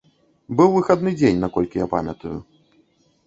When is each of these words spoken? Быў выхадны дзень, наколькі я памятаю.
Быў 0.59 0.69
выхадны 0.77 1.11
дзень, 1.19 1.43
наколькі 1.45 1.81
я 1.81 1.87
памятаю. 1.93 2.35